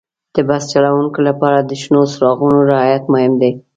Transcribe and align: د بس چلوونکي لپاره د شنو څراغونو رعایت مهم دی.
د 0.35 0.37
بس 0.47 0.63
چلوونکي 0.71 1.19
لپاره 1.29 1.59
د 1.61 1.71
شنو 1.81 2.01
څراغونو 2.13 2.59
رعایت 2.71 3.03
مهم 3.13 3.33
دی. 3.41 3.51